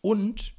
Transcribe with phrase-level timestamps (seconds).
[0.00, 0.54] Und,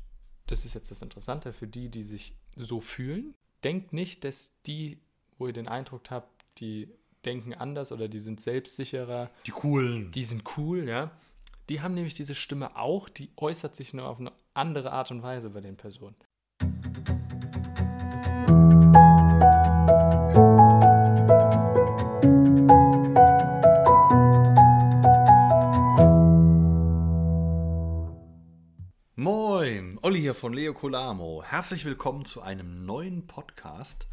[0.47, 4.99] das ist jetzt das Interessante, für die, die sich so fühlen, denkt nicht, dass die,
[5.37, 6.89] wo ihr den Eindruck habt, die
[7.25, 9.29] denken anders oder die sind selbstsicherer.
[9.45, 10.11] Die coolen.
[10.11, 11.11] Die sind cool, ja.
[11.67, 15.21] Die haben nämlich diese Stimme auch, die äußert sich nur auf eine andere Art und
[15.21, 16.15] Weise bei den Personen.
[30.19, 31.45] Hier von Leo Colamo.
[31.45, 34.05] Herzlich willkommen zu einem neuen Podcast.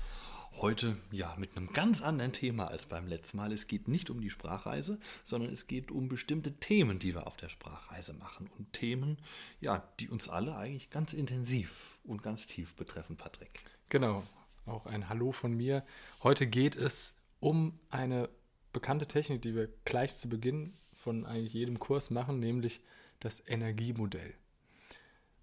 [0.61, 3.53] Heute ja mit einem ganz anderen Thema als beim letzten Mal.
[3.53, 7.37] Es geht nicht um die Sprachreise, sondern es geht um bestimmte Themen, die wir auf
[7.37, 8.49] der Sprachreise machen.
[8.57, 9.19] Und Themen,
[9.61, 13.65] ja, die uns alle eigentlich ganz intensiv und ganz tief betreffen, Patrick.
[13.89, 14.23] Genau,
[14.65, 15.85] auch ein Hallo von mir.
[16.23, 18.29] Heute geht es um eine
[18.73, 22.81] bekannte Technik, die wir gleich zu Beginn von eigentlich jedem Kurs machen, nämlich
[23.19, 24.35] das Energiemodell.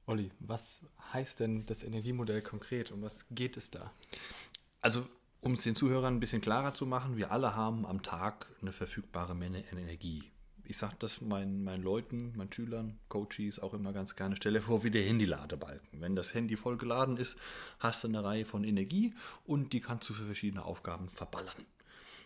[0.05, 2.91] Olli, was heißt denn das Energiemodell konkret?
[2.91, 3.91] Um was geht es da?
[4.81, 5.07] Also,
[5.39, 8.73] um es den Zuhörern ein bisschen klarer zu machen, wir alle haben am Tag eine
[8.73, 10.23] verfügbare Menge Energie.
[10.65, 14.35] Ich sage das meinen, meinen Leuten, meinen Schülern, Coaches auch immer ganz gerne.
[14.35, 16.01] Stelle vor wie der Handy-Ladebalken.
[16.01, 17.37] Wenn das Handy voll geladen ist,
[17.79, 19.13] hast du eine Reihe von Energie
[19.45, 21.65] und die kannst du für verschiedene Aufgaben verballern.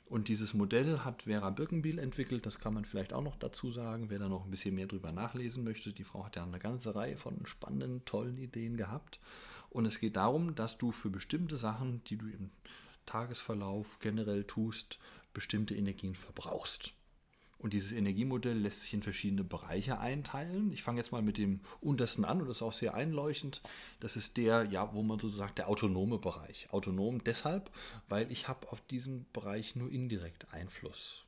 [0.09, 4.09] Und dieses Modell hat Vera Birkenbiel entwickelt, das kann man vielleicht auch noch dazu sagen,
[4.09, 5.91] wer da noch ein bisschen mehr drüber nachlesen möchte.
[5.91, 9.19] Die Frau hat ja eine ganze Reihe von spannenden, tollen Ideen gehabt.
[9.69, 12.52] Und es geht darum, dass du für bestimmte Sachen, die du im
[13.05, 14.97] Tagesverlauf generell tust,
[15.33, 16.94] bestimmte Energien verbrauchst.
[17.59, 20.72] Und dieses Energiemodell lässt sich in verschiedene Bereiche einteilen.
[20.72, 23.61] Ich fange jetzt mal mit dem untersten an und das ist auch sehr einleuchtend.
[24.00, 26.67] Das ist der, ja, wo man so sagt, der autonome Bereich.
[26.72, 27.72] Autonom deshalb,
[28.09, 31.25] weil ich habe auf diesen Bereich nur indirekt Einfluss.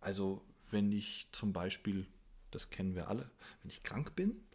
[0.00, 2.06] Also wenn ich zum Beispiel,
[2.50, 3.30] das kennen wir alle,
[3.62, 4.45] wenn ich krank bin,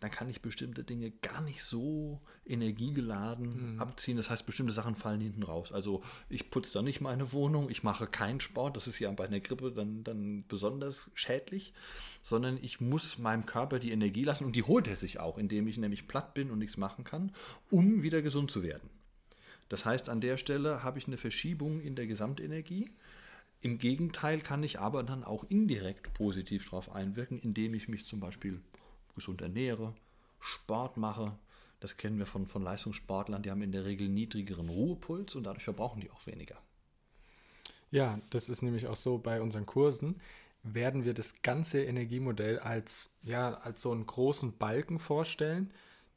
[0.00, 3.80] dann kann ich bestimmte Dinge gar nicht so energiegeladen mhm.
[3.80, 4.16] abziehen.
[4.16, 5.72] Das heißt, bestimmte Sachen fallen hinten raus.
[5.72, 9.26] Also ich putze da nicht meine Wohnung, ich mache keinen Sport, das ist ja bei
[9.26, 11.74] einer Grippe dann, dann besonders schädlich,
[12.22, 15.68] sondern ich muss meinem Körper die Energie lassen und die holt er sich auch, indem
[15.68, 17.32] ich nämlich platt bin und nichts machen kann,
[17.70, 18.88] um wieder gesund zu werden.
[19.68, 22.90] Das heißt, an der Stelle habe ich eine Verschiebung in der Gesamtenergie.
[23.60, 28.18] Im Gegenteil kann ich aber dann auch indirekt positiv darauf einwirken, indem ich mich zum
[28.18, 28.62] Beispiel
[29.14, 29.94] gesund ernähre,
[30.38, 31.38] Sport mache.
[31.80, 35.64] Das kennen wir von, von Leistungssportlern, die haben in der Regel niedrigeren Ruhepuls und dadurch
[35.64, 36.58] verbrauchen die auch weniger.
[37.90, 40.20] Ja, das ist nämlich auch so bei unseren Kursen
[40.62, 45.72] werden wir das ganze Energiemodell als, ja, als so einen großen Balken vorstellen,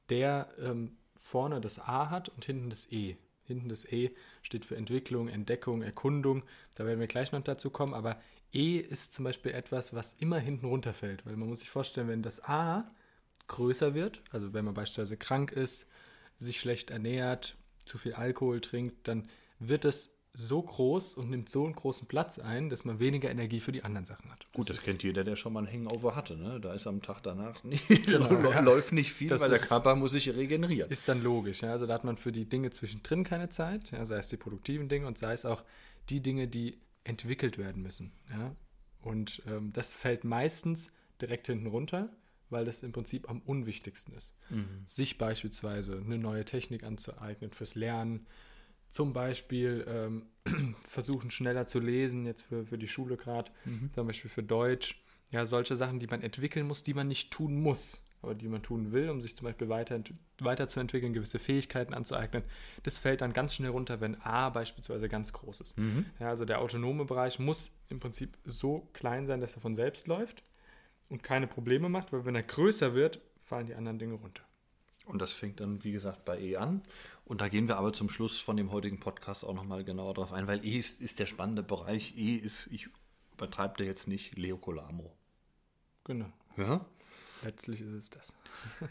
[0.09, 3.17] der ähm, vorne das A hat und hinten das E.
[3.45, 4.11] Hinten das E
[4.41, 6.43] steht für Entwicklung, Entdeckung, Erkundung.
[6.75, 7.93] Da werden wir gleich noch dazu kommen.
[7.93, 8.17] Aber
[8.53, 12.21] E ist zum Beispiel etwas, was immer hinten runterfällt, weil man muss sich vorstellen, wenn
[12.21, 12.89] das A
[13.47, 15.87] größer wird, also wenn man beispielsweise krank ist,
[16.37, 19.27] sich schlecht ernährt, zu viel Alkohol trinkt, dann
[19.59, 23.59] wird es so groß und nimmt so einen großen Platz ein, dass man weniger Energie
[23.59, 24.51] für die anderen Sachen hat.
[24.51, 26.35] Gut, das, das kennt jeder, der schon mal ein Hangover hatte.
[26.35, 26.59] Ne?
[26.59, 28.59] Da ist am Tag danach nicht, genau, ja.
[28.61, 30.89] läuft nicht viel, das weil ist, der Körper muss sich regenerieren.
[30.89, 31.61] Ist dann logisch.
[31.61, 31.71] Ja?
[31.71, 34.03] Also da hat man für die Dinge zwischendrin keine Zeit, ja?
[34.05, 35.63] sei es die produktiven Dinge und sei es auch
[36.09, 38.11] die Dinge, die entwickelt werden müssen.
[38.29, 38.55] Ja?
[39.01, 42.09] Und ähm, das fällt meistens direkt hinten runter,
[42.49, 44.33] weil das im Prinzip am unwichtigsten ist.
[44.49, 44.83] Mhm.
[44.85, 48.27] Sich beispielsweise eine neue Technik anzueignen fürs Lernen,
[48.89, 53.89] zum Beispiel ähm, versuchen schneller zu lesen, jetzt für, für die Schule gerade, mhm.
[53.93, 55.01] zum Beispiel für Deutsch.
[55.31, 58.63] Ja, solche Sachen, die man entwickeln muss, die man nicht tun muss aber die man
[58.63, 59.99] tun will, um sich zum Beispiel weiter,
[60.39, 62.43] weiterzuentwickeln, gewisse Fähigkeiten anzueignen,
[62.83, 65.77] das fällt dann ganz schnell runter, wenn A beispielsweise ganz groß ist.
[65.77, 66.05] Mhm.
[66.19, 70.07] Ja, also der autonome Bereich muss im Prinzip so klein sein, dass er von selbst
[70.07, 70.41] läuft
[71.09, 74.43] und keine Probleme macht, weil wenn er größer wird, fallen die anderen Dinge runter.
[75.05, 76.81] Und das fängt dann, wie gesagt, bei E an.
[77.25, 80.31] Und da gehen wir aber zum Schluss von dem heutigen Podcast auch nochmal genauer drauf
[80.31, 82.17] ein, weil E ist, ist der spannende Bereich.
[82.17, 82.87] E ist, ich
[83.33, 85.11] übertreibe da jetzt nicht, Leo Colamo.
[86.05, 86.31] Genau.
[86.55, 86.85] Ja?
[87.43, 88.33] Letztlich ist es das.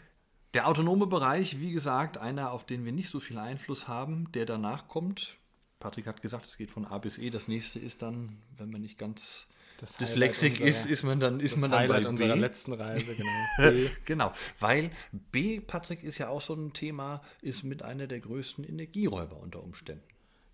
[0.53, 4.45] Der autonome Bereich, wie gesagt, einer, auf den wir nicht so viel Einfluss haben, der
[4.45, 5.37] danach kommt.
[5.79, 7.31] Patrick hat gesagt, es geht von A bis E.
[7.31, 11.57] Das nächste ist dann, wenn man nicht ganz das Dyslexic ist, ist man dann, ist
[11.57, 12.39] man dann bei unserer B.
[12.39, 13.89] letzten Reise, genau.
[14.05, 18.63] genau, weil B, Patrick, ist ja auch so ein Thema, ist mit einer der größten
[18.63, 20.03] Energieräuber unter Umständen.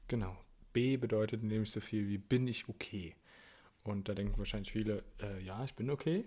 [0.08, 0.36] Genau.
[0.74, 3.16] B bedeutet nämlich so viel wie bin ich okay.
[3.84, 6.26] Und da denken wahrscheinlich viele, äh, ja, ich bin okay.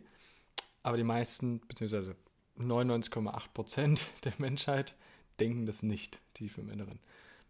[0.82, 2.16] Aber die meisten, beziehungsweise
[2.58, 4.96] 99,8 Prozent der Menschheit
[5.40, 7.00] denken das nicht tief im Inneren.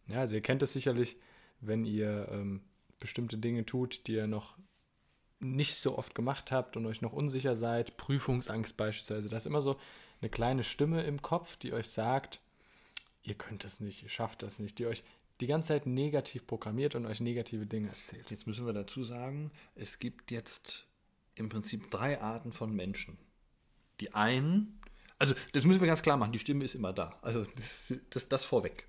[0.08, 1.16] Ja, also ihr kennt das sicherlich,
[1.60, 2.62] wenn ihr ähm,
[2.98, 4.56] bestimmte Dinge tut, die ihr noch
[5.40, 9.62] nicht so oft gemacht habt und euch noch unsicher seid, Prüfungsangst beispielsweise, da ist immer
[9.62, 9.78] so
[10.20, 12.40] eine kleine Stimme im Kopf, die euch sagt,
[13.22, 15.02] ihr könnt es nicht, ihr schafft das nicht, die euch
[15.40, 18.30] die ganze Zeit negativ programmiert und euch negative Dinge erzählt.
[18.30, 20.86] Jetzt müssen wir dazu sagen, es gibt jetzt
[21.42, 23.18] im Prinzip drei Arten von Menschen.
[24.00, 24.80] Die einen,
[25.18, 27.18] also das müssen wir ganz klar machen, die Stimme ist immer da.
[27.22, 28.88] Also das, das, das vorweg.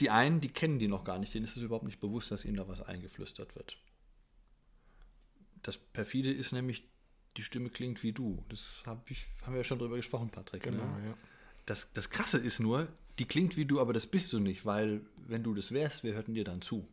[0.00, 2.44] Die einen, die kennen die noch gar nicht, denen ist es überhaupt nicht bewusst, dass
[2.44, 3.78] ihnen da was eingeflüstert wird.
[5.62, 6.84] Das perfide ist nämlich,
[7.36, 8.44] die Stimme klingt wie du.
[8.48, 10.62] Das hab ich, haben wir ja schon drüber gesprochen, Patrick.
[10.62, 11.08] Genau, ne?
[11.08, 11.18] ja.
[11.64, 12.88] Das, das Krasse ist nur,
[13.18, 16.14] die klingt wie du, aber das bist du nicht, weil wenn du das wärst, wir
[16.14, 16.88] hörten dir dann zu.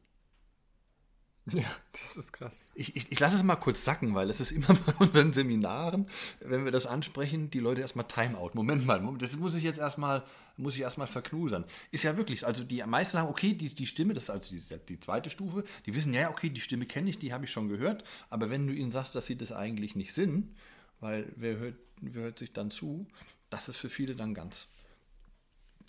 [1.52, 2.64] Ja, das ist krass.
[2.74, 6.08] Ich, ich, ich lasse es mal kurz sacken, weil es ist immer bei unseren Seminaren,
[6.40, 8.52] wenn wir das ansprechen, die Leute erstmal Timeout.
[8.54, 10.24] Moment mal, Moment, das muss ich jetzt erstmal,
[10.56, 11.66] muss ich erstmal verknusern.
[11.92, 14.86] Ist ja wirklich, also die meisten sagen, okay, die, die Stimme, das ist also die,
[14.88, 17.68] die zweite Stufe, die wissen, ja, okay, die Stimme kenne ich, die habe ich schon
[17.68, 20.56] gehört, aber wenn du ihnen sagst, dass sie das eigentlich nicht sind,
[21.00, 23.08] weil wer hört, wer hört sich dann zu,
[23.50, 24.68] das ist für viele dann ganz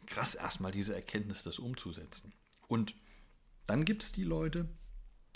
[0.06, 2.32] krass, erstmal diese Erkenntnis, das umzusetzen.
[2.68, 2.94] Und
[3.66, 4.68] dann gibt es die Leute,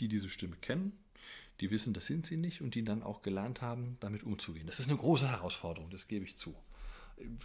[0.01, 0.93] die diese Stimme kennen,
[1.61, 4.67] die wissen, das sind sie nicht und die dann auch gelernt haben, damit umzugehen.
[4.67, 6.55] Das ist eine große Herausforderung, das gebe ich zu.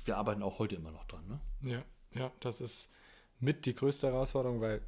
[0.06, 1.28] Wir arbeiten auch heute immer noch dran.
[1.28, 1.72] Ne?
[1.72, 1.84] Ja,
[2.14, 2.90] ja, das ist
[3.40, 4.82] mit die größte Herausforderung, weil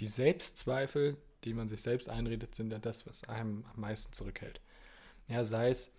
[0.00, 4.60] die Selbstzweifel, die man sich selbst einredet, sind ja das, was einem am meisten zurückhält.
[5.28, 5.94] Ja, sei es,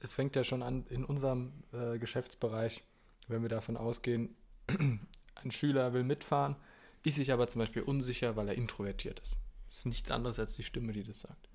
[0.00, 2.82] es fängt ja schon an in unserem äh, Geschäftsbereich,
[3.28, 4.34] wenn wir davon ausgehen,
[4.68, 6.56] ein Schüler will mitfahren,
[7.02, 9.36] ist sich aber zum Beispiel unsicher, weil er introvertiert ist.
[9.68, 11.48] Das ist nichts anderes als die Stimme, die das sagt.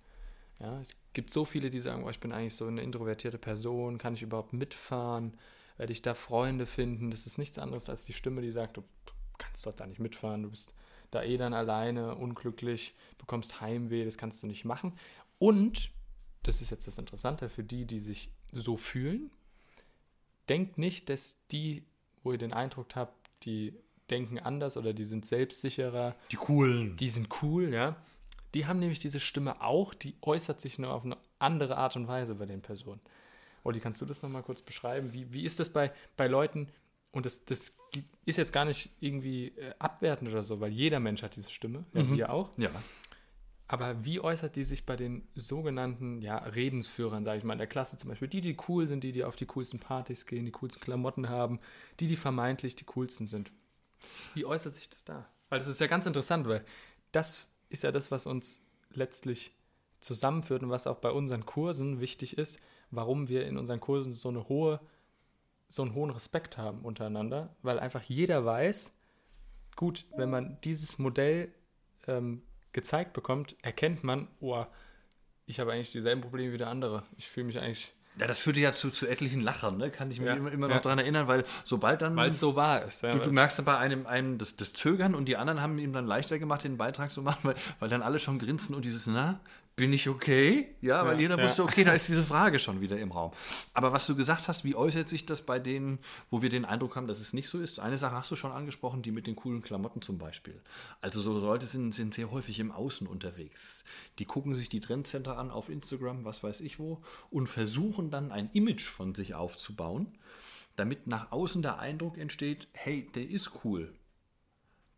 [0.59, 3.97] Ja, es gibt so viele, die sagen, oh, ich bin eigentlich so eine introvertierte Person,
[3.97, 5.37] kann ich überhaupt mitfahren,
[5.77, 7.11] werde ich da Freunde finden?
[7.11, 9.99] Das ist nichts anderes als die Stimme, die sagt, du, du kannst doch da nicht
[9.99, 10.73] mitfahren, du bist
[11.11, 14.97] da eh dann alleine, unglücklich, bekommst Heimweh, das kannst du nicht machen.
[15.39, 15.91] Und,
[16.43, 19.31] das ist jetzt das Interessante für die, die sich so fühlen,
[20.49, 21.85] denkt nicht, dass die,
[22.23, 23.73] wo ihr den Eindruck habt, die
[24.09, 26.95] denken anders oder die sind selbstsicherer, Die coolen.
[26.95, 27.95] die sind cool, ja.
[28.53, 32.07] Die haben nämlich diese Stimme auch, die äußert sich nur auf eine andere Art und
[32.07, 33.01] Weise bei den Personen.
[33.63, 35.13] Olli, kannst du das nochmal kurz beschreiben?
[35.13, 36.69] Wie, wie ist das bei, bei Leuten,
[37.11, 37.77] und das, das
[38.25, 41.83] ist jetzt gar nicht irgendwie äh, abwertend oder so, weil jeder Mensch hat diese Stimme,
[41.93, 42.51] ja, wir auch.
[42.57, 42.69] Ja.
[43.67, 47.67] Aber wie äußert die sich bei den sogenannten ja, Redensführern, sage ich mal, in der
[47.67, 48.29] Klasse zum Beispiel?
[48.29, 51.59] Die, die cool sind, die, die auf die coolsten Partys gehen, die coolsten Klamotten haben,
[51.99, 53.51] die, die vermeintlich die coolsten sind.
[54.33, 55.27] Wie äußert sich das da?
[55.49, 56.65] Weil das ist ja ganz interessant, weil
[57.11, 58.61] das ist ja das, was uns
[58.91, 59.53] letztlich
[59.99, 62.59] zusammenführt und was auch bei unseren Kursen wichtig ist,
[62.91, 64.79] warum wir in unseren Kursen so eine hohe,
[65.69, 68.93] so einen hohen Respekt haben untereinander, weil einfach jeder weiß,
[69.75, 71.53] gut, wenn man dieses Modell
[72.07, 72.41] ähm,
[72.73, 74.65] gezeigt bekommt, erkennt man, oh,
[75.45, 77.03] ich habe eigentlich dieselben Probleme wie der andere.
[77.17, 79.91] Ich fühle mich eigentlich, Ja, das führte ja zu, zu etlichen Lachern, ne?
[79.91, 80.75] kann ich mich Ja, immer, immer ja.
[80.75, 82.15] noch daran erinnern, weil sobald dann.
[82.15, 83.03] weil es so wahr ist.
[83.03, 85.77] Ja, Du, du merkst dann bei einem, einem das, das Zögern und die anderen haben
[85.77, 88.85] ihm dann leichter gemacht, den Beitrag zu machen, weil, weil dann alle schon grinsen und
[88.85, 89.39] dieses, na,
[89.77, 90.75] bin ich okay?
[90.81, 91.43] Ja, weil Ja, jeder ja.
[91.43, 93.31] wusste, okay, da ist diese Frage schon wieder im Raum.
[93.75, 95.99] Aber was du gesagt hast, wie äußert sich das bei denen,
[96.31, 97.79] wo wir den Eindruck haben, dass es nicht so ist?
[97.79, 100.59] Eine Sache hast du schon angesprochen, die mit den coolen Klamotten zum Beispiel.
[100.99, 103.83] Also so Leute sind, sind sehr häufig im Außen unterwegs.
[104.17, 108.31] Die gucken sich die Trendcenter an auf Instagram, was weiß ich wo, und versuchen dann
[108.31, 110.07] ein Image von sich aufzubauen,
[110.75, 113.93] damit nach außen der Eindruck entsteht, hey, der ist cool.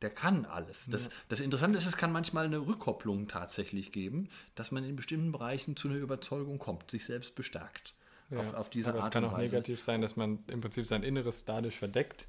[0.01, 0.87] Der kann alles.
[0.89, 5.31] Das, das Interessante ist, es kann manchmal eine Rückkopplung tatsächlich geben, dass man in bestimmten
[5.31, 7.95] Bereichen zu einer Überzeugung kommt, sich selbst bestärkt.
[8.29, 9.43] Ja, auf, auf diese aber Art es kann auch Weise.
[9.43, 12.27] negativ sein, dass man im Prinzip sein Inneres dadurch verdeckt.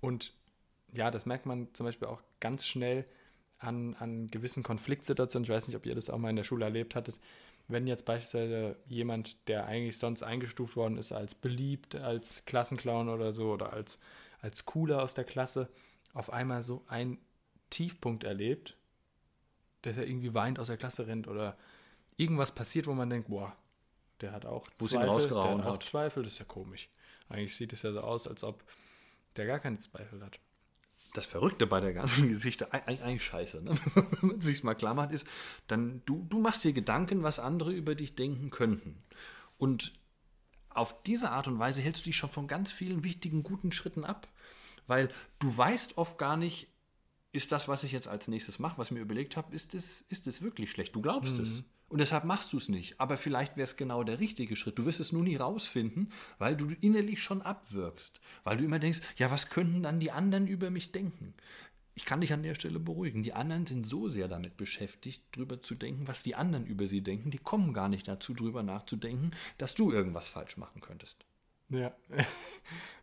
[0.00, 0.34] Und
[0.92, 3.06] ja, das merkt man zum Beispiel auch ganz schnell
[3.58, 5.44] an, an gewissen Konfliktsituationen.
[5.44, 7.18] Ich weiß nicht, ob ihr das auch mal in der Schule erlebt hattet.
[7.68, 13.32] Wenn jetzt beispielsweise jemand, der eigentlich sonst eingestuft worden ist als beliebt, als Klassenclown oder
[13.32, 13.98] so oder als,
[14.40, 15.68] als cooler aus der Klasse,
[16.12, 17.18] auf einmal so einen
[17.70, 18.76] Tiefpunkt erlebt,
[19.82, 21.56] dass er irgendwie weint aus der Klasse rennt oder
[22.16, 23.56] irgendwas passiert, wo man denkt, boah,
[24.20, 25.70] der hat auch ihn Zweifel, rausgehauen der hat.
[25.70, 25.82] Auch hat.
[25.84, 26.88] Zweifel, das ist ja komisch.
[27.28, 28.62] Eigentlich sieht es ja so aus, als ob
[29.36, 30.38] der gar keine Zweifel hat.
[31.14, 33.74] das Verrückte bei der ganzen Geschichte, eig- eig- eigentlich scheiße, ne?
[34.20, 35.26] wenn man sich mal klar macht, ist,
[35.66, 39.02] dann du, du machst dir Gedanken, was andere über dich denken könnten.
[39.58, 39.92] Und
[40.68, 44.04] auf diese Art und Weise hältst du dich schon von ganz vielen wichtigen, guten Schritten
[44.04, 44.28] ab.
[44.86, 46.68] Weil du weißt oft gar nicht,
[47.32, 50.02] ist das, was ich jetzt als nächstes mache, was ich mir überlegt habe, ist es,
[50.02, 50.94] ist es wirklich schlecht?
[50.94, 51.64] Du glaubst es.
[51.88, 52.98] Und deshalb machst du es nicht.
[52.98, 54.78] Aber vielleicht wäre es genau der richtige Schritt.
[54.78, 58.18] Du wirst es nur nie rausfinden, weil du innerlich schon abwirkst.
[58.44, 61.34] Weil du immer denkst, ja, was könnten dann die anderen über mich denken?
[61.94, 63.22] Ich kann dich an der Stelle beruhigen.
[63.22, 67.02] Die anderen sind so sehr damit beschäftigt, drüber zu denken, was die anderen über sie
[67.02, 67.30] denken.
[67.30, 71.26] Die kommen gar nicht dazu, drüber nachzudenken, dass du irgendwas falsch machen könntest.
[71.72, 71.92] Ja,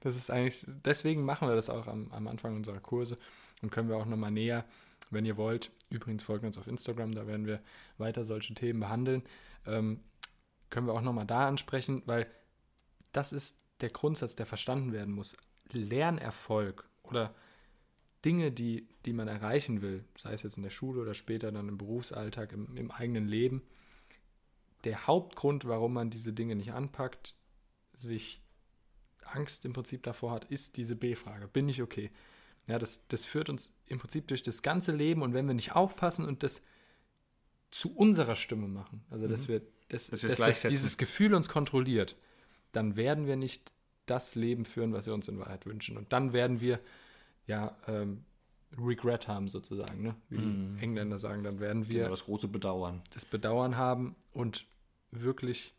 [0.02, 3.18] das ist eigentlich, deswegen machen wir das auch am, am Anfang unserer Kurse
[3.62, 4.64] und können wir auch nochmal näher,
[5.10, 7.62] wenn ihr wollt, übrigens folgt uns auf Instagram, da werden wir
[7.98, 9.24] weiter solche Themen behandeln,
[9.66, 10.02] ähm,
[10.70, 12.30] können wir auch nochmal da ansprechen, weil
[13.12, 15.36] das ist der Grundsatz, der verstanden werden muss.
[15.72, 17.34] Lernerfolg oder
[18.24, 21.70] Dinge, die, die man erreichen will, sei es jetzt in der Schule oder später dann
[21.70, 23.64] im Berufsalltag, im, im eigenen Leben,
[24.84, 27.36] der Hauptgrund, warum man diese Dinge nicht anpackt,
[27.94, 28.42] sich
[29.26, 31.48] Angst im Prinzip davor hat, ist diese B-Frage.
[31.48, 32.12] Bin ich okay?
[32.68, 35.76] Ja, das, das führt uns im Prinzip durch das ganze Leben und wenn wir nicht
[35.76, 36.62] aufpassen und das
[37.72, 39.54] zu unserer Stimme machen, also dass mhm.
[39.54, 42.16] wir, das, dass, dass, dass dieses Gefühl uns kontrolliert,
[42.72, 43.72] dann werden wir nicht
[44.06, 45.98] das Leben führen, was wir uns in Wahrheit wünschen.
[45.98, 46.80] Und dann werden wir
[47.46, 48.26] ja ähm,
[48.78, 50.16] Regret haben sozusagen, ne?
[50.30, 50.78] wie mm.
[50.80, 53.02] Engländer sagen, dann werden wir genau, das große Bedauern.
[53.14, 54.66] Das Bedauern haben und
[55.12, 55.74] wirklich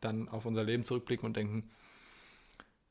[0.00, 1.70] dann auf unser Leben zurückblicken und denken,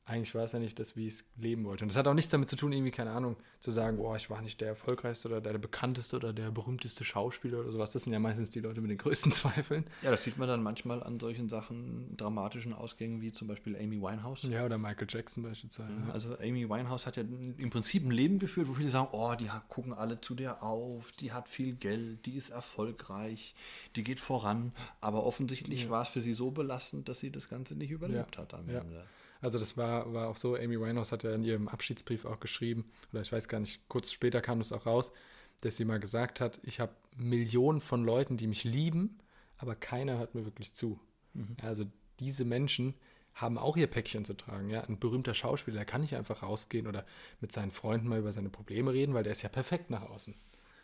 [0.06, 1.84] eigentlich war es ja nicht das, wie ich es leben wollte.
[1.84, 4.28] Und das hat auch nichts damit zu tun, irgendwie, keine Ahnung, zu sagen, boah, ich
[4.28, 7.92] war nicht der erfolgreichste oder der, bekannteste oder der berühmteste Schauspieler oder sowas.
[7.92, 9.86] Das sind ja meistens die Leute mit den größten Zweifeln.
[10.02, 13.98] Ja, das sieht man dann manchmal an solchen Sachen, dramatischen Ausgängen, wie zum Beispiel Amy
[13.98, 14.42] Winehouse.
[14.42, 15.92] Ja, oder Michael Jackson beispielsweise.
[16.06, 19.34] Ja, also Amy Winehouse hat ja im Prinzip ein Leben geführt, wo viele sagen, oh,
[19.34, 23.54] die gucken alle zu der auf, die hat viel Geld, die ist erfolgreich,
[23.96, 24.72] die geht voran.
[25.00, 25.90] Aber offensichtlich ja.
[25.90, 28.42] war es für sie so belastend, dass sie das Ganze nicht überlebt ja.
[28.42, 29.06] hat am Ende.
[29.44, 32.90] Also das war, war auch so, Amy Winehouse hat ja in ihrem Abschiedsbrief auch geschrieben,
[33.12, 35.12] oder ich weiß gar nicht, kurz später kam das auch raus,
[35.60, 39.18] dass sie mal gesagt hat, ich habe Millionen von Leuten, die mich lieben,
[39.58, 40.98] aber keiner hört mir wirklich zu.
[41.34, 41.58] Mhm.
[41.60, 41.84] Also
[42.20, 42.94] diese Menschen
[43.34, 44.70] haben auch ihr Päckchen zu tragen.
[44.70, 44.80] Ja?
[44.80, 47.04] Ein berühmter Schauspieler, der kann nicht einfach rausgehen oder
[47.42, 50.34] mit seinen Freunden mal über seine Probleme reden, weil der ist ja perfekt nach außen.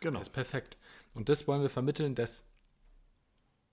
[0.01, 0.19] Genau.
[0.19, 0.77] Der ist perfekt.
[1.15, 2.47] Und das wollen wir vermitteln, dass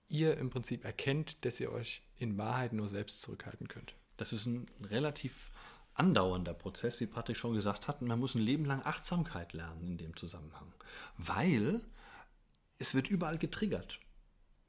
[0.07, 3.93] ihr im Prinzip erkennt, dass ihr euch in Wahrheit nur selbst zurückhalten könnt.
[4.19, 5.49] Das ist ein relativ
[5.93, 8.01] andauernder Prozess, wie Patrick schon gesagt hat.
[8.01, 10.73] man muss ein Leben lang Achtsamkeit lernen in dem Zusammenhang.
[11.17, 11.81] Weil
[12.79, 13.99] es wird überall getriggert.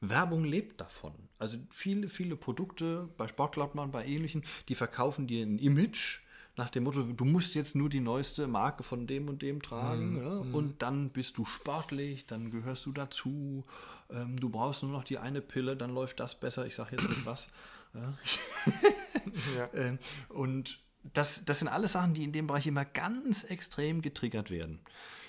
[0.01, 1.15] Werbung lebt davon.
[1.39, 6.21] Also viele, viele Produkte bei Sportklappmann, bei ähnlichen, die verkaufen dir ein Image
[6.57, 10.15] nach dem Motto, du musst jetzt nur die neueste Marke von dem und dem tragen
[10.15, 10.55] mm, ja, mm.
[10.55, 13.65] und dann bist du sportlich, dann gehörst du dazu,
[14.11, 17.09] ähm, du brauchst nur noch die eine Pille, dann läuft das besser, ich sage jetzt
[17.09, 17.49] nicht was.
[19.57, 19.69] Ja.
[19.75, 24.51] Ähm, und das, das sind alles Sachen, die in dem Bereich immer ganz extrem getriggert
[24.51, 24.81] werden.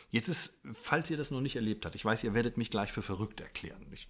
[0.09, 2.91] Jetzt ist, falls ihr das noch nicht erlebt habt, ich weiß, ihr werdet mich gleich
[2.91, 3.85] für verrückt erklären.
[3.91, 4.09] Ich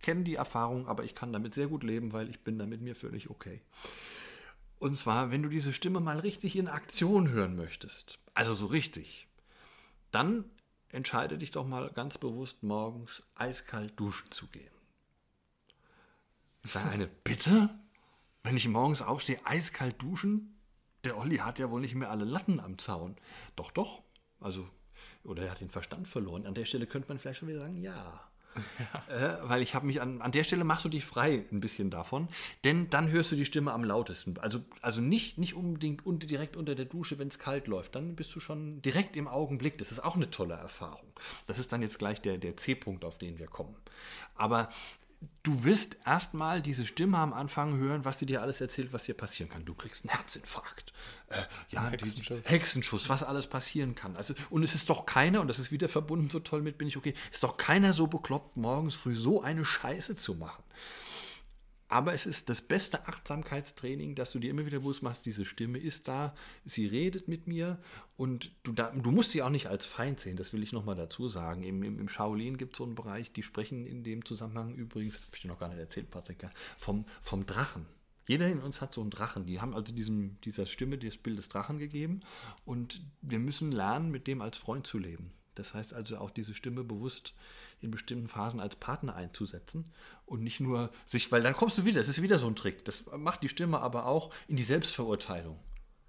[0.00, 2.94] kenne die Erfahrung, aber ich kann damit sehr gut leben, weil ich bin damit mir
[2.94, 3.60] völlig okay.
[4.78, 9.28] Und zwar, wenn du diese Stimme mal richtig in Aktion hören möchtest, also so richtig,
[10.10, 10.44] dann
[10.88, 14.72] entscheide dich doch mal ganz bewusst morgens eiskalt duschen zu gehen.
[16.64, 17.70] Sage eine, bitte?
[18.44, 20.58] Wenn ich morgens aufstehe, eiskalt duschen?
[21.04, 23.16] Der Olli hat ja wohl nicht mehr alle Latten am Zaun.
[23.56, 24.02] Doch, doch.
[24.40, 24.68] Also,
[25.24, 26.46] oder er hat den Verstand verloren.
[26.46, 27.94] An der Stelle könnte man vielleicht schon wieder sagen, ja.
[28.78, 29.06] ja.
[29.08, 31.90] Äh, weil ich habe mich an, an der Stelle machst du dich frei ein bisschen
[31.90, 32.28] davon,
[32.64, 34.36] denn dann hörst du die Stimme am lautesten.
[34.38, 37.94] Also, also nicht, nicht unbedingt unter, direkt unter der Dusche, wenn es kalt läuft.
[37.94, 39.78] Dann bist du schon direkt im Augenblick.
[39.78, 41.12] Das ist auch eine tolle Erfahrung.
[41.46, 43.76] Das ist dann jetzt gleich der, der C-Punkt, auf den wir kommen.
[44.34, 44.68] Aber
[45.42, 49.14] du wirst erstmal diese Stimme am Anfang hören, was sie dir alles erzählt, was dir
[49.14, 49.64] passieren kann.
[49.64, 50.92] Du kriegst einen Herzinfarkt,
[51.28, 52.40] äh, ja, Hexenschuss.
[52.44, 54.16] Hexenschuss, was alles passieren kann.
[54.16, 56.88] Also, und es ist doch keiner, und das ist wieder verbunden so toll mit, bin
[56.88, 60.62] ich okay, ist doch keiner so bekloppt, morgens früh so eine Scheiße zu machen.
[61.92, 65.76] Aber es ist das beste Achtsamkeitstraining, dass du dir immer wieder bewusst machst, diese Stimme
[65.76, 66.34] ist da,
[66.64, 67.78] sie redet mit mir
[68.16, 70.94] und du, da, du musst sie auch nicht als Feind sehen, das will ich nochmal
[70.94, 71.64] dazu sagen.
[71.64, 75.16] Im, im, im Shaolin gibt es so einen Bereich, die sprechen in dem Zusammenhang übrigens,
[75.16, 77.84] habe ich dir noch gar nicht erzählt, Patrick, vom, vom Drachen.
[78.26, 79.44] Jeder in uns hat so einen Drachen.
[79.44, 82.20] Die haben also diesem, dieser Stimme das Bild des Drachen gegeben
[82.64, 85.30] und wir müssen lernen, mit dem als Freund zu leben.
[85.54, 87.34] Das heißt also auch diese Stimme bewusst
[87.80, 89.92] in bestimmten Phasen als Partner einzusetzen
[90.26, 92.84] und nicht nur sich, weil dann kommst du wieder, das ist wieder so ein Trick.
[92.84, 95.58] Das macht die Stimme aber auch in die Selbstverurteilung.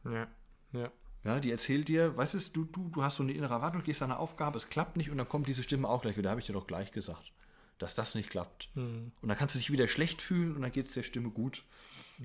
[0.06, 0.28] Ja,
[0.72, 0.92] ja.
[1.26, 4.12] Ja, die erzählt dir, weißt du, du, du hast so eine innere Erwartung, gehst an
[4.12, 6.48] eine Aufgabe, es klappt nicht und dann kommt diese Stimme auch gleich wieder, habe ich
[6.48, 7.32] dir doch gleich gesagt,
[7.78, 8.70] dass das nicht klappt.
[8.76, 9.14] Mhm.
[9.22, 11.64] Und dann kannst du dich wieder schlecht fühlen und dann geht es der Stimme gut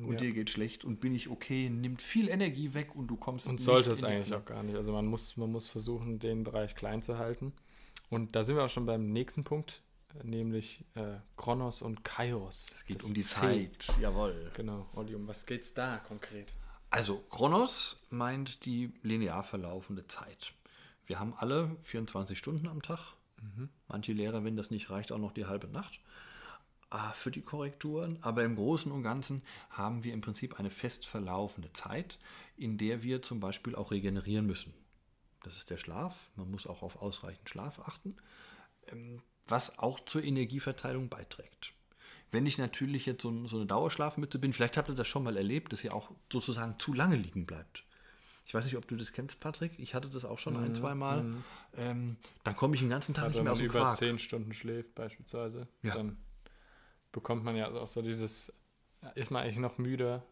[0.02, 0.18] und ja.
[0.18, 3.60] dir geht schlecht und bin ich okay, nimmt viel Energie weg und du kommst Und
[3.60, 4.76] sollte es eigentlich auch gar nicht.
[4.76, 7.52] Also man muss, man muss versuchen, den Bereich klein zu halten.
[8.10, 9.82] Und da sind wir auch schon beim nächsten Punkt,
[10.22, 12.66] nämlich äh, Kronos und Kairos.
[12.74, 13.40] Es geht das um die C.
[13.40, 14.50] Zeit, jawohl.
[14.54, 16.52] Genau, Olli, um was geht es da konkret?
[16.90, 20.54] Also Kronos meint die linear verlaufende Zeit.
[21.04, 23.14] Wir haben alle 24 Stunden am Tag.
[23.40, 23.68] Mhm.
[23.88, 26.00] Manche Lehrer, wenn das nicht reicht, auch noch die halbe Nacht.
[27.14, 31.72] Für die Korrekturen, aber im Großen und Ganzen haben wir im Prinzip eine fest verlaufende
[31.72, 32.18] Zeit,
[32.56, 34.72] in der wir zum Beispiel auch regenerieren müssen.
[35.42, 36.30] Das ist der Schlaf.
[36.36, 38.16] Man muss auch auf ausreichend Schlaf achten,
[38.90, 41.72] ähm, was auch zur Energieverteilung beiträgt.
[42.30, 45.36] Wenn ich natürlich jetzt so, so eine Dauerschlafmütze bin, vielleicht habt ihr das schon mal
[45.36, 47.84] erlebt, dass ihr auch sozusagen zu lange liegen bleibt.
[48.44, 49.72] Ich weiß nicht, ob du das kennst, Patrick.
[49.78, 51.34] Ich hatte das auch schon ein, zwei Mal.
[51.76, 53.80] Ähm, dann komme ich den ganzen Tag Also nicht wenn mehr man aus dem über
[53.80, 53.96] Quark.
[53.96, 55.94] zehn Stunden schläft beispielsweise, Ja.
[55.94, 56.16] dann
[57.12, 58.52] bekommt man ja auch so dieses,
[59.14, 60.22] ist man eigentlich noch müde,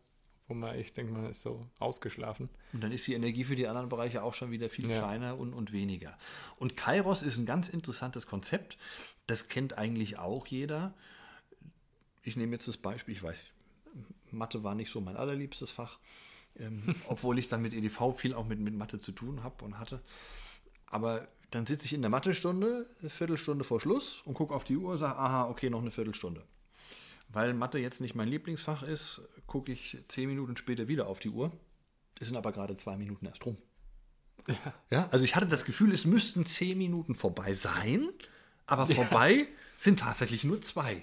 [0.49, 2.49] wo man, ich denke, man ist so ausgeschlafen.
[2.73, 4.99] Und dann ist die Energie für die anderen Bereiche auch schon wieder viel Ja.
[4.99, 6.17] kleiner und, und weniger.
[6.57, 8.77] Und Kairos ist ein ganz interessantes Konzept.
[9.27, 10.95] Das kennt eigentlich auch jeder.
[12.23, 13.45] Ich nehme jetzt das Beispiel, ich weiß,
[14.31, 15.99] Mathe war nicht so mein allerliebstes Fach,
[16.59, 19.79] ähm, obwohl ich dann mit EDV viel auch mit, mit Mathe zu tun habe und
[19.79, 20.01] hatte.
[20.87, 24.77] Aber dann sitze ich in der Mathestunde, eine Viertelstunde vor Schluss und gucke auf die
[24.77, 26.45] Uhr und sage, aha, okay, noch eine Viertelstunde.
[27.29, 31.31] Weil Mathe jetzt nicht mein Lieblingsfach ist, gucke ich zehn Minuten später wieder auf die
[31.31, 31.53] Uhr.
[32.21, 33.59] Es sind aber gerade zwei Minuten erst rum.
[34.91, 35.09] Ja.
[35.11, 38.09] also ich hatte das Gefühl, es müssten zehn Minuten vorbei sein,
[38.67, 41.03] aber vorbei sind tatsächlich nur zwei.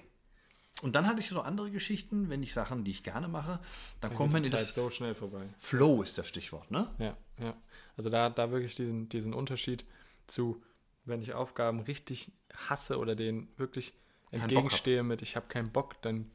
[0.81, 3.59] Und dann hatte ich so andere Geschichten, wenn ich Sachen, die ich gerne mache,
[3.99, 5.47] dann, Dann kommt man die in Zeit das so schnell vorbei.
[5.57, 6.89] Flow ist das Stichwort, ne?
[6.97, 7.55] Ja, ja.
[7.95, 9.85] Also da, da wirklich diesen, diesen Unterschied
[10.25, 10.63] zu,
[11.05, 12.31] wenn ich Aufgaben richtig
[12.69, 13.93] hasse oder denen wirklich.
[14.33, 16.31] Entgegenstehe mit, ich habe keinen Bock, dann,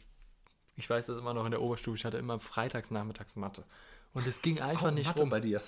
[0.77, 3.65] ich weiß das immer noch in der Oberstufe, ich hatte immer freitags nachmittags Mathe.
[4.15, 5.31] Und es ging einfach nicht Mathe rum.
[5.31, 5.61] bei dir.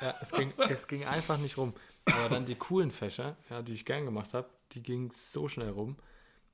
[0.00, 1.74] Ja, es ging, es ging einfach nicht rum.
[2.06, 5.70] Aber dann die coolen Fächer, ja, die ich gern gemacht habe, die gingen so schnell
[5.70, 5.96] rum.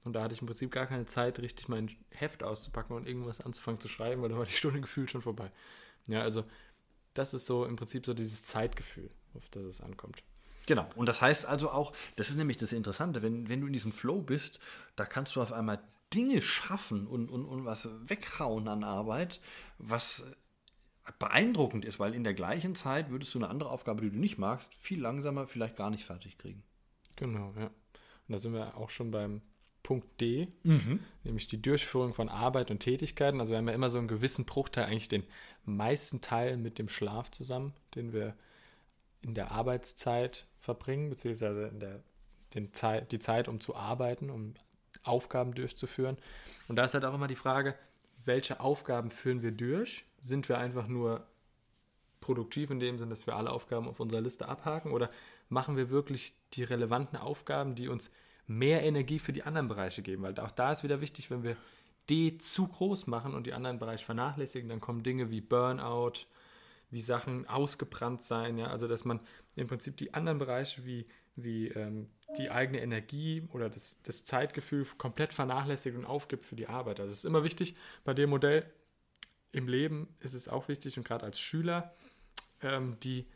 [0.04, 3.40] Und da hatte ich im Prinzip gar keine Zeit, richtig mein Heft auszupacken und irgendwas
[3.40, 5.50] anzufangen zu schreiben, weil da war die Stunde gefühlt schon vorbei.
[6.06, 6.44] Ja, also
[7.14, 10.22] das ist so im Prinzip so dieses Zeitgefühl, auf das es ankommt.
[10.68, 10.86] Genau.
[10.96, 13.90] Und das heißt also auch, das ist nämlich das Interessante, wenn, wenn du in diesem
[13.90, 14.60] Flow bist,
[14.96, 15.80] da kannst du auf einmal
[16.12, 19.40] Dinge schaffen und, und, und was weghauen an Arbeit,
[19.78, 20.30] was
[21.18, 24.36] beeindruckend ist, weil in der gleichen Zeit würdest du eine andere Aufgabe, die du nicht
[24.36, 26.62] magst, viel langsamer vielleicht gar nicht fertig kriegen.
[27.16, 27.68] Genau, ja.
[27.68, 27.72] Und
[28.28, 29.40] da sind wir auch schon beim
[29.82, 30.48] Punkt D,
[31.24, 33.40] nämlich die Durchführung von Arbeit und Tätigkeiten.
[33.40, 35.24] Also wir haben ja immer so einen gewissen Bruchteil, eigentlich den
[35.64, 38.36] meisten Teil mit dem Schlaf zusammen, den wir
[39.22, 42.00] in der Arbeitszeit verbringen, beziehungsweise in der,
[42.54, 44.52] den Zeit, die Zeit, um zu arbeiten, um
[45.02, 46.18] Aufgaben durchzuführen.
[46.68, 47.74] Und da ist halt auch immer die Frage,
[48.26, 50.04] welche Aufgaben führen wir durch?
[50.20, 51.26] Sind wir einfach nur
[52.20, 55.08] produktiv in dem Sinne, dass wir alle Aufgaben auf unserer Liste abhaken oder
[55.48, 58.10] machen wir wirklich die relevanten Aufgaben, die uns
[58.46, 60.22] mehr Energie für die anderen Bereiche geben?
[60.22, 61.56] Weil auch da ist wieder wichtig, wenn wir
[62.10, 66.26] D zu groß machen und die anderen Bereiche vernachlässigen, dann kommen Dinge wie Burnout,
[66.90, 69.20] wie Sachen ausgebrannt sein, ja, also dass man
[69.56, 74.86] im Prinzip die anderen Bereiche wie, wie ähm, die eigene Energie oder das, das Zeitgefühl
[74.96, 77.00] komplett vernachlässigt und aufgibt für die Arbeit.
[77.00, 77.74] Also es ist immer wichtig
[78.04, 78.70] bei dem Modell,
[79.52, 81.94] im Leben ist es auch wichtig und gerade als Schüler
[82.60, 83.26] ähm, die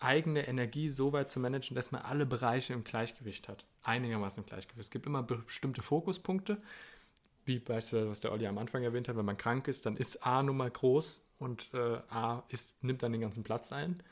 [0.00, 3.64] eigene Energie so weit zu managen, dass man alle Bereiche im Gleichgewicht hat.
[3.82, 4.86] Einigermaßen im Gleichgewicht.
[4.86, 6.58] Es gibt immer bestimmte Fokuspunkte,
[7.44, 10.26] wie beispielsweise, was der Olli am Anfang erwähnt hat, wenn man krank ist, dann ist
[10.26, 14.02] A Nummer groß und äh, A ist, nimmt dann den ganzen Platz ein.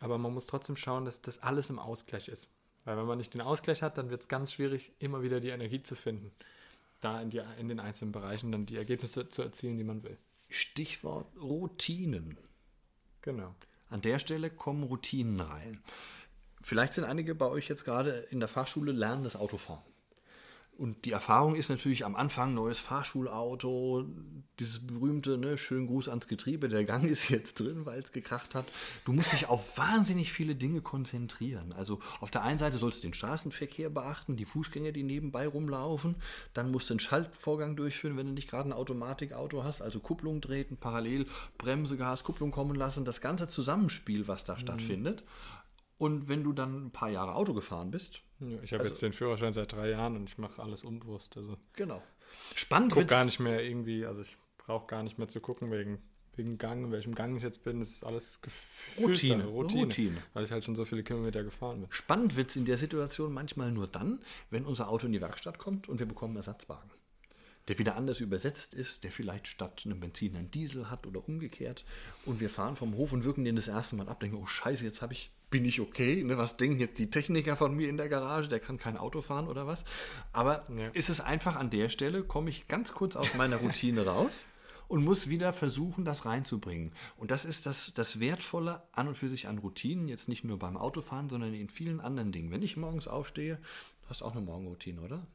[0.00, 2.48] Aber man muss trotzdem schauen, dass das alles im Ausgleich ist.
[2.84, 5.48] Weil wenn man nicht den Ausgleich hat, dann wird es ganz schwierig, immer wieder die
[5.48, 6.30] Energie zu finden,
[7.00, 10.18] da in, die, in den einzelnen Bereichen dann die Ergebnisse zu erzielen, die man will.
[10.48, 12.38] Stichwort Routinen.
[13.22, 13.54] Genau.
[13.88, 15.82] An der Stelle kommen Routinen rein.
[16.62, 19.82] Vielleicht sind einige bei euch jetzt gerade in der Fahrschule lernen das Autofahren.
[20.78, 24.04] Und die Erfahrung ist natürlich am Anfang neues Fahrschulauto,
[24.58, 28.54] dieses berühmte, ne, schönen Gruß ans Getriebe, der Gang ist jetzt drin, weil es gekracht
[28.54, 28.66] hat.
[29.04, 31.72] Du musst dich auf wahnsinnig viele Dinge konzentrieren.
[31.72, 36.16] Also auf der einen Seite sollst du den Straßenverkehr beachten, die Fußgänger, die nebenbei rumlaufen.
[36.52, 40.42] Dann musst du einen Schaltvorgang durchführen, wenn du nicht gerade ein Automatikauto hast, also Kupplung
[40.42, 43.04] treten, parallel Bremse, Gas, Kupplung kommen lassen.
[43.04, 45.24] Das ganze Zusammenspiel, was da stattfindet.
[45.98, 49.00] Und wenn du dann ein paar Jahre Auto gefahren bist, Ja, ich habe Also- jetzt
[49.02, 51.38] den Führerschein seit drei Jahren und ich mache alles unbewusst.
[51.38, 52.02] Also genau.
[52.54, 55.70] Spannend guck wird's- gar nicht mehr irgendwie, also ich brauche gar nicht mehr zu gucken
[55.70, 56.02] wegen,
[56.34, 57.80] wegen Gang, in welchem Gang ich jetzt bin.
[57.80, 58.38] Das ist alles
[58.98, 60.16] Routine, Routine, Routine.
[60.34, 61.90] Weil ich halt schon so viele Kilometer gefahren bin.
[61.90, 65.56] Spannend wird es in der Situation manchmal nur dann, wenn unser Auto in die Werkstatt
[65.56, 66.90] kommt und wir bekommen einen Ersatzwagen.
[67.68, 71.86] Der wieder anders übersetzt ist, der vielleicht statt einem Benzin einen Diesel hat oder umgekehrt.
[72.26, 74.84] Und wir fahren vom Hof und wirken den das erste Mal ab, denken, oh Scheiße,
[74.84, 76.22] jetzt habe ich, bin ich okay?
[76.24, 78.48] Ne, was denken jetzt die Techniker von mir in der Garage?
[78.48, 79.84] Der kann kein Auto fahren oder was?
[80.32, 80.88] Aber Ja.
[80.88, 84.46] ist es einfach an der Stelle, komme ich ganz kurz aus meiner Routine raus
[84.88, 86.92] und muss wieder versuchen, das reinzubringen.
[87.16, 90.58] Und das ist das, das Wertvolle an und für sich an Routinen, jetzt nicht nur
[90.58, 92.50] beim Autofahren, sondern in vielen anderen Dingen.
[92.50, 93.56] Wenn ich morgens aufstehe,
[94.02, 95.26] du hast auch eine Morgenroutine, oder?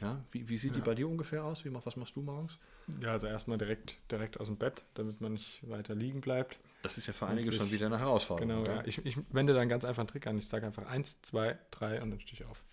[0.00, 1.64] Ja, wie, wie sieht die bei dir ungefähr aus?
[1.64, 2.58] Wie, was machst du morgens?
[3.00, 6.58] Ja, also erstmal direkt, direkt aus dem Bett, damit man nicht weiter liegen bleibt.
[6.82, 8.64] Das ist ja für einige schon wieder eine Herausforderung.
[8.64, 8.76] Genau, ja.
[8.78, 8.86] ja.
[8.86, 10.38] Ich, ich wende dann ganz einfach einen Trick an.
[10.38, 12.64] Ich sage einfach eins, zwei, drei und dann stehe ich auf.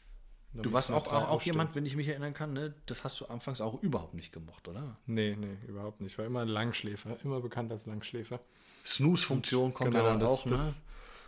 [0.54, 3.26] Du warst auch, auch, auch jemand, wenn ich mich erinnern kann, ne, das hast du
[3.26, 4.98] anfangs auch überhaupt nicht gemocht, oder?
[5.06, 6.13] Nee, nee, überhaupt nicht.
[6.13, 8.39] Ich war immer ein Langschläfer, immer bekannt als Langschläfer.
[8.86, 10.52] Snooze-Funktion kommt ja Genau, dann das, auch, ne?
[10.52, 10.84] das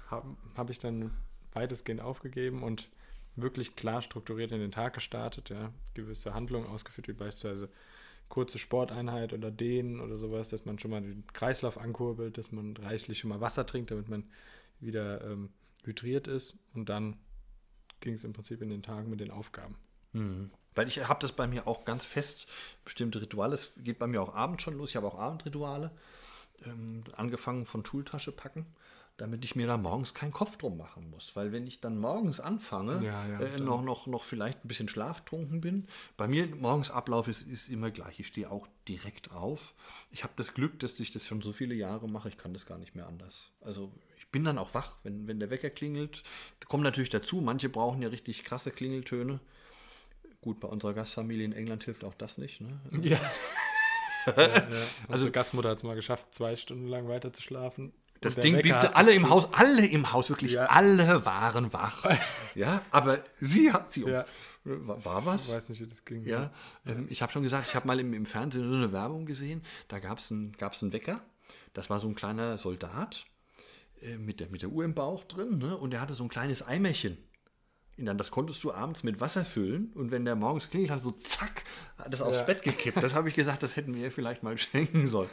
[0.10, 1.12] habe hab ich dann
[1.52, 2.90] weitestgehend aufgegeben und
[3.36, 5.72] wirklich klar strukturiert in den Tag gestartet, ja.
[5.94, 7.70] Gewisse Handlungen ausgeführt, wie beispielsweise
[8.30, 12.78] kurze Sporteinheit oder Dehnen oder sowas, dass man schon mal den Kreislauf ankurbelt, dass man
[12.78, 14.26] reichlich schon mal Wasser trinkt, damit man
[14.80, 15.50] wieder ähm,
[15.84, 17.18] hydriert ist und dann
[18.00, 19.76] ging es im Prinzip in den Tagen mit den Aufgaben.
[20.14, 20.52] Mhm.
[20.76, 22.48] Weil ich habe das bei mir auch ganz fest,
[22.86, 23.56] bestimmte Rituale.
[23.56, 24.92] Es geht bei mir auch abends schon los.
[24.92, 25.92] Ich habe auch Abendrituale.
[26.66, 28.66] Ähm, angefangen von Schultasche packen,
[29.22, 31.36] damit ich mir da morgens keinen Kopf drum machen muss.
[31.36, 34.88] Weil wenn ich dann morgens anfange, Ja, ja, äh, noch, noch, noch vielleicht ein bisschen
[34.88, 38.20] schlaftrunken bin, bei mir morgens Ablauf ist, ist immer gleich.
[38.20, 39.74] Ich stehe auch direkt auf.
[40.12, 42.66] Ich habe das Glück, dass ich das schon so viele Jahre mache, ich kann das
[42.66, 43.52] gar nicht mehr anders.
[43.62, 46.24] Also ich bin dann auch wach, wenn, wenn der Wecker klingelt.
[46.68, 49.40] Kommt natürlich dazu, manche brauchen ja richtig krasse Klingeltöne.
[50.42, 52.62] Gut, bei unserer Gastfamilie in England hilft auch das nicht.
[52.62, 52.80] Ne?
[53.02, 53.20] Ja.
[54.38, 54.64] ja, ja.
[55.10, 57.92] Also Gastmutter hat es mal geschafft, zwei Stunden lang weiter zu schlafen.
[58.22, 60.66] Das Ding Wecker bliebte hat alle im Haus, alle im Haus, wirklich Ja.
[60.66, 62.06] alle waren wach.
[62.56, 64.04] ja, aber sie hat sie.
[64.06, 64.26] Ja.
[64.66, 65.48] War, war was?
[65.48, 66.26] Ich weiß nicht, wie das ging.
[66.26, 66.52] Ja,
[66.86, 69.64] ähm, ich habe schon gesagt, ich habe mal im, im Fernsehen so eine Werbung gesehen,
[69.88, 71.22] da gab es einen, gab's einen Wecker,
[71.74, 73.26] das war so ein kleiner Soldat
[74.02, 75.78] äh, mit, der, mit der Uhr im Bauch drin ne?
[75.78, 77.18] und der hatte so ein kleines Eimerchen.
[78.00, 81.02] Und dann, das konntest du abends mit Wasser füllen und wenn der morgens klingelt hat,
[81.02, 81.64] so zack,
[81.98, 82.44] hat das aufs Ja.
[82.44, 83.04] Bett gekippt.
[83.04, 85.30] Das habe ich gesagt, das hätten wir vielleicht mal schenken sollen.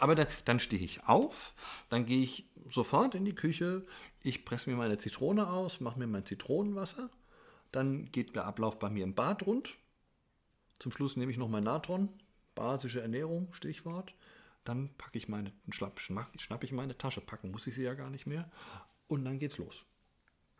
[0.00, 1.54] Aber dann, dann stehe ich auf,
[1.90, 3.86] dann gehe ich sofort in die Küche,
[4.22, 7.08] ich presse mir meine Zitrone aus, mache mir mein Zitronenwasser,
[7.70, 9.76] dann geht der Ablauf bei mir im Bad rund.
[10.80, 12.08] Zum Schluss nehme ich noch mein Natron,
[12.56, 14.12] basische Ernährung, Stichwort.
[14.64, 18.10] Dann packe ich meine, schnapp, schnapp ich meine Tasche, packen muss ich sie ja gar
[18.10, 18.50] nicht mehr.
[19.06, 19.86] Und dann geht's los.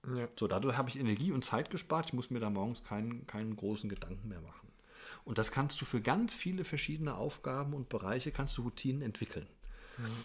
[0.06, 0.28] Ja.
[0.38, 2.06] So, dadurch habe ich Energie und Zeit gespart.
[2.06, 4.68] Ich muss mir da morgens keinen, keinen großen Gedanken mehr machen.
[5.24, 9.46] Und das kannst du für ganz viele verschiedene Aufgaben und Bereiche, kannst du Routinen entwickeln.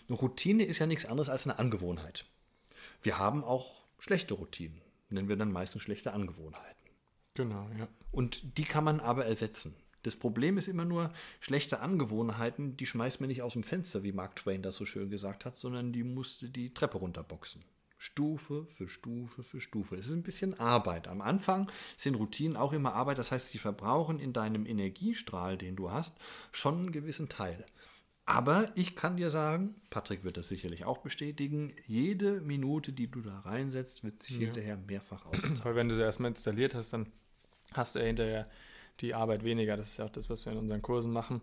[0.08, 2.26] Eine Routine ist ja nichts anderes als eine Angewohnheit.
[3.02, 6.90] Wir haben auch schlechte Routinen, nennen wir dann meistens schlechte Angewohnheiten.
[7.34, 7.88] Genau, ja.
[8.12, 9.76] Und die kann man aber ersetzen.
[10.04, 14.12] Das Problem ist immer nur, schlechte Angewohnheiten, die schmeißt man nicht aus dem Fenster, wie
[14.12, 17.64] Mark Twain das so schön gesagt hat, sondern die musste die Treppe runterboxen.
[18.04, 19.96] Stufe für Stufe für Stufe.
[19.96, 21.08] Es ist ein bisschen Arbeit.
[21.08, 25.78] Am Anfang sind Routinen auch immer Arbeit, das heißt, sie verbrauchen in deinem Energiestrahl, den
[25.78, 26.18] du hast,
[26.52, 27.66] schon einen gewissen Teil.
[28.26, 33.22] Aber ich kann dir sagen, Patrick wird das sicherlich auch bestätigen, jede Minute, die du
[33.22, 35.64] da reinsetzt, wird sich hinterher mehrfach auszahlen.
[35.64, 37.08] Weil wenn du sie erstmal installiert hast, dann
[37.72, 38.50] hast du ja hinterher
[39.00, 39.78] die Arbeit weniger.
[39.78, 41.42] Das ist ja auch das, was wir in unseren Kursen machen.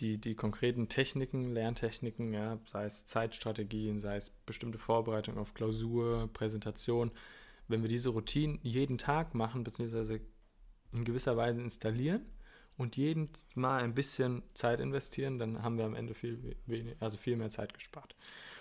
[0.00, 6.30] Die, die konkreten Techniken, Lerntechniken, ja, sei es Zeitstrategien, sei es bestimmte Vorbereitung auf Klausur,
[6.32, 7.10] Präsentation,
[7.68, 10.20] wenn wir diese Routinen jeden Tag machen, beziehungsweise
[10.92, 12.24] in gewisser Weise installieren
[12.76, 17.16] und jeden Mal ein bisschen Zeit investieren, dann haben wir am Ende viel, wenig, also
[17.16, 18.14] viel mehr Zeit gespart.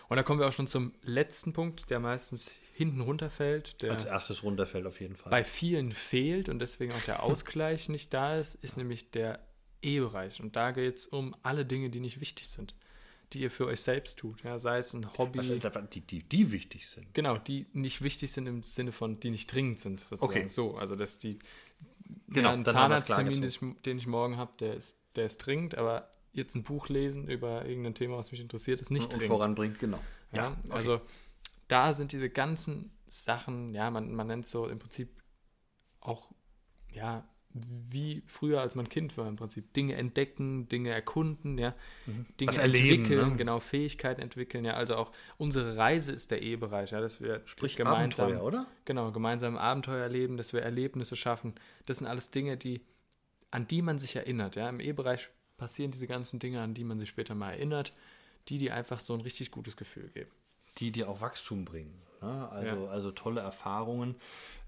[0.09, 3.81] Und da kommen wir auch schon zum letzten Punkt, der meistens hinten runterfällt.
[3.81, 5.29] Der Als erstes runterfällt auf jeden Fall.
[5.29, 9.39] bei vielen fehlt und deswegen auch der Ausgleich nicht da ist, ist nämlich der
[9.81, 10.41] E-Bereich.
[10.41, 12.75] Und da geht es um alle Dinge, die nicht wichtig sind,
[13.33, 14.43] die ihr für euch selbst tut.
[14.43, 15.39] Ja, sei es ein Hobby.
[15.39, 17.13] Also, die, die, die wichtig sind.
[17.13, 20.31] Genau, die nicht wichtig sind im Sinne von, die nicht dringend sind, sozusagen.
[20.31, 20.47] Okay.
[20.47, 21.39] So, also dass die
[22.27, 23.41] Genau, ja, ein Zahnarzttermin,
[23.85, 27.65] den ich, morgen habe, der ist, der ist dringend, aber jetzt ein Buch lesen über
[27.65, 29.27] irgendein Thema, was mich interessiert, ist nicht und dringend.
[29.27, 29.99] voranbringt, genau.
[30.31, 30.71] Ja, okay.
[30.71, 31.01] also
[31.67, 35.09] da sind diese ganzen Sachen, ja, man, man nennt es so im Prinzip
[35.99, 36.31] auch,
[36.89, 41.81] ja, wie früher, als man Kind war, im Prinzip Dinge entdecken, Dinge erkunden, ja, Dinge
[42.11, 42.25] Mhm.
[42.37, 43.37] Das Erleben, entwickeln, ne?
[43.37, 47.75] genau, Fähigkeiten entwickeln, ja, also auch unsere Reise ist der E-Bereich, ja, dass wir Sprich
[47.75, 48.67] gemeinsam, Abenteuer, oder?
[48.85, 51.53] genau, gemeinsam Abenteuer erleben, dass wir Erlebnisse schaffen,
[51.85, 52.81] das sind alles Dinge, die,
[53.51, 56.99] an die man sich erinnert, ja, im E-Bereich passieren diese ganzen Dinge, an die man
[56.99, 57.91] sich später mal erinnert,
[58.47, 60.31] die, die einfach so ein richtig gutes Gefühl geben.
[60.77, 62.01] Die dir auch Wachstum bringen.
[62.21, 62.49] Ne?
[62.49, 62.91] Also, Ja.
[62.91, 64.15] also tolle Erfahrungen,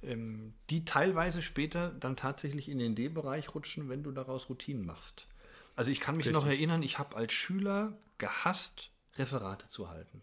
[0.01, 5.27] ähm, die teilweise später dann tatsächlich in den D-Bereich rutschen, wenn du daraus Routinen machst.
[5.75, 6.59] Also ich kann mich noch Richtig.
[6.59, 10.21] erinnern, ich habe als Schüler gehasst, Referate zu halten.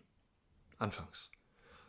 [0.79, 1.31] Anfangs.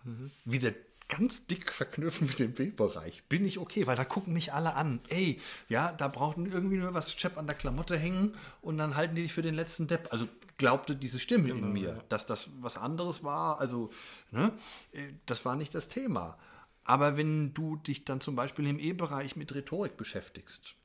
[0.04, 0.32] Mhm.
[0.45, 0.73] Wieder
[1.08, 3.23] ganz dick verknüpft mit dem B-Bereich.
[3.25, 5.01] Bin ich okay, weil da gucken mich alle an.
[5.10, 9.15] Ey, ja, da brauchten irgendwie nur was Chap an der Klamotte hängen und dann halten
[9.15, 10.08] die dich für den letzten Depp.
[10.12, 10.27] Also
[10.62, 12.04] glaubte diese Stimme in mir, ja.
[12.08, 13.60] dass das was anderes war.
[13.60, 13.89] Also,
[14.30, 14.54] ne,
[14.93, 16.38] äh, das war nicht das Thema.
[16.84, 20.76] Aber wenn du dich dann zum Beispiel im E-Bereich mit Rhetorik beschäftigst,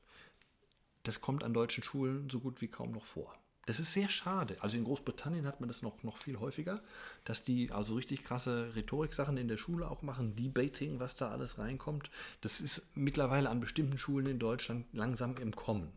[1.02, 3.34] das kommt an deutschen Schulen so gut wie kaum noch vor.
[3.66, 4.56] Das ist sehr schade.
[4.60, 6.80] Also in Großbritannien hat man das noch, noch viel häufiger,
[7.24, 11.58] dass die also richtig krasse Rhetorik-Sachen in der Schule auch machen, Debating, was da alles
[11.58, 12.10] reinkommt.
[12.40, 15.92] Das ist mittlerweile an bestimmten Schulen in Deutschland langsam im Kommen.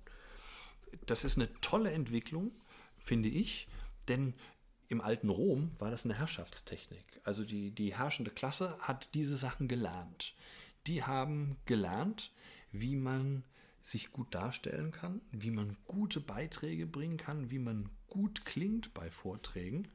[1.06, 2.52] Das ist eine tolle Entwicklung,
[3.00, 3.68] finde ich,
[4.08, 4.34] denn
[4.88, 7.22] im alten Rom war das eine Herrschaftstechnik.
[7.24, 10.34] Also die, die herrschende Klasse hat diese Sachen gelernt.
[10.88, 12.32] Die haben gelernt,
[12.72, 13.44] wie man
[13.82, 19.10] sich gut darstellen kann, wie man gute Beiträge bringen kann, wie man gut klingt bei
[19.10, 19.88] Vorträgen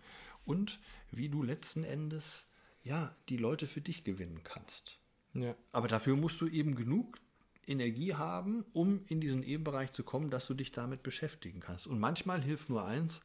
[0.44, 2.46] und wie du letzten Endes
[2.82, 4.98] ja die Leute für dich gewinnen kannst.
[5.32, 5.56] Ja.
[5.72, 7.18] Aber dafür musst du eben genug
[7.66, 11.86] Energie haben, um in diesen E-Bereich zu kommen, dass du dich damit beschäftigen kannst.
[11.86, 13.20] Und manchmal hilft nur eins,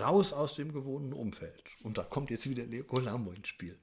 [0.00, 1.62] raus aus dem gewohnten Umfeld.
[1.82, 3.78] Und da kommt jetzt wieder Leo Colamo ins Spiel.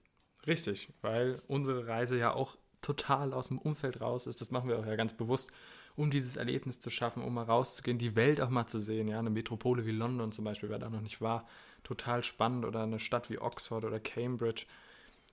[0.45, 4.41] Richtig, weil unsere Reise ja auch total aus dem Umfeld raus ist.
[4.41, 5.51] Das machen wir auch ja ganz bewusst
[5.95, 9.07] um dieses Erlebnis zu schaffen, um mal rauszugehen, die Welt auch mal zu sehen.
[9.07, 11.47] Ja, eine Metropole wie London zum Beispiel, wer da noch nicht war,
[11.83, 12.65] total spannend.
[12.65, 14.65] Oder eine Stadt wie Oxford oder Cambridge.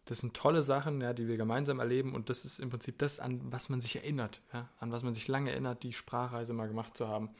[0.07, 3.21] Das sind tolle Sachen, ja, die wir gemeinsam erleben und das ist im Prinzip das,
[3.21, 6.67] an was man sich erinnert, ja, an was man sich lange erinnert, die Sprachreise mal
[6.67, 7.31] gemacht zu haben.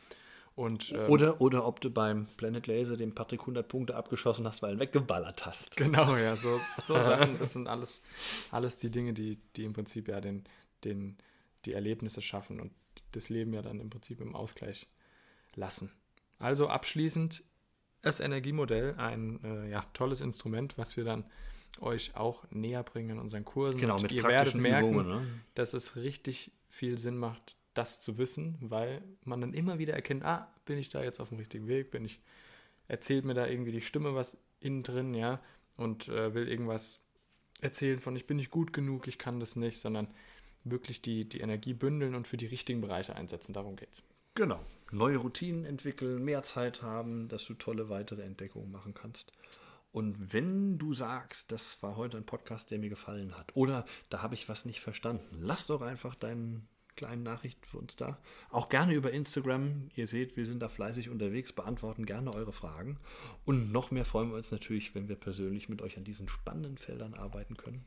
[0.55, 4.63] Und, ähm, oder, oder ob du beim Planet Laser dem Patrick 100 Punkte abgeschossen hast,
[4.63, 5.77] weil du weggeballert hast.
[5.77, 8.03] Genau, ja, so, so Sachen, das sind alles,
[8.51, 10.45] alles die Dinge, die, die im Prinzip ja den,
[10.85, 11.17] den,
[11.65, 12.73] die Erlebnisse schaffen und
[13.13, 14.89] das Leben ja dann im Prinzip im Ausgleich
[15.55, 15.91] lassen.
[16.39, 17.45] Also abschließend
[18.03, 21.25] das Energiemodell, ein äh, ja, tolles Instrument, was wir dann
[21.81, 23.81] euch auch näher bringen in unseren Kursen.
[23.81, 25.27] Genau, und mit ihr werdet merken, Übungen, ne?
[25.55, 30.25] dass es richtig viel Sinn macht, das zu wissen, weil man dann immer wieder erkennt,
[30.25, 32.21] ah, bin ich da jetzt auf dem richtigen Weg, bin ich,
[32.89, 35.41] erzählt mir da irgendwie die Stimme was innen drin, ja,
[35.77, 37.01] und äh, will irgendwas
[37.61, 40.09] erzählen von, ich bin nicht gut genug, ich kann das nicht, sondern
[40.65, 43.53] wirklich die, die Energie bündeln und für die richtigen Bereiche einsetzen.
[43.53, 44.03] Darum geht's.
[44.35, 44.61] Genau.
[44.91, 49.33] Neue Routinen entwickeln, mehr Zeit haben, dass du tolle weitere Entdeckungen machen kannst.
[49.93, 54.23] Und wenn du sagst, das war heute ein Podcast, der mir gefallen hat, oder da
[54.23, 58.19] habe ich was nicht verstanden, lass doch einfach deinen kleinen Nachrichten für uns da.
[58.51, 59.89] Auch gerne über Instagram.
[59.95, 62.99] Ihr seht, wir sind da fleißig unterwegs, beantworten gerne eure Fragen.
[63.45, 66.79] Und noch mehr freuen wir uns natürlich, wenn wir persönlich mit euch an diesen spannenden
[66.79, 67.85] Feldern arbeiten können.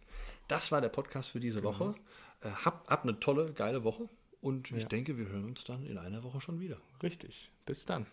[0.47, 1.79] Das war der Podcast für diese genau.
[1.79, 1.95] Woche.
[2.41, 4.09] Äh, habt, habt eine tolle, geile Woche.
[4.41, 4.87] Und ich ja.
[4.87, 6.77] denke, wir hören uns dann in einer Woche schon wieder.
[7.01, 7.51] Richtig.
[7.65, 8.05] Bis dann.